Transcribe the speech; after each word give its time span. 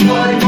What. 0.00 0.47